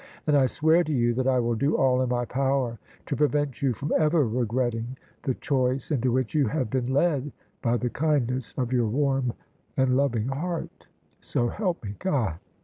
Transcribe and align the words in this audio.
And 0.25 0.35
I 0.35 0.47
swear 0.47 0.83
to 0.83 0.91
you 0.91 1.13
that 1.13 1.27
I 1.27 1.37
will 1.39 1.53
do 1.53 1.77
all 1.77 2.01
in 2.01 2.09
my 2.09 2.25
power 2.25 2.79
to 3.05 3.15
prevent 3.15 3.61
you 3.61 3.71
from 3.71 3.93
ever 3.95 4.27
regretting 4.27 4.97
the 5.21 5.35
choice 5.35 5.91
into 5.91 6.11
which 6.11 6.33
you 6.33 6.47
have 6.47 6.71
been 6.71 6.91
led 6.91 7.31
by 7.61 7.77
the 7.77 7.91
kindness 7.91 8.55
of 8.57 8.73
your 8.73 8.87
warm 8.87 9.31
and 9.77 9.95
loving 9.95 10.29
heart; 10.29 10.87
so 11.19 11.49
help 11.49 11.83
me 11.83 11.93
God." 11.99 12.39